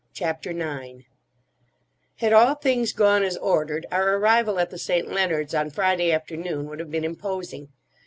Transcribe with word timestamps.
CHAPTER 0.15 0.49
IX 0.49 1.03
HAD 2.15 2.33
all 2.33 2.55
things 2.55 2.91
gone 2.91 3.21
as 3.23 3.37
ordered, 3.37 3.85
our 3.91 4.15
arrival 4.17 4.57
at 4.59 4.71
the 4.71 4.79
St. 4.79 5.07
Leonards' 5.07 5.53
on 5.53 5.69
Friday 5.69 6.11
afternoon 6.11 6.65
would 6.69 6.79
have 6.79 6.89
been 6.89 7.05
imposing. 7.05 7.67